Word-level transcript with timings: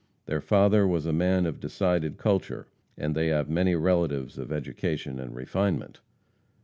Their 0.25 0.41
father 0.41 0.87
was 0.87 1.05
a 1.05 1.13
man 1.13 1.45
of 1.45 1.59
decided 1.59 2.17
culture, 2.17 2.67
and 2.97 3.13
they 3.13 3.27
have 3.27 3.51
many 3.51 3.75
relatives 3.75 4.39
of 4.39 4.51
education 4.51 5.19
and 5.19 5.35
refinement. 5.35 6.01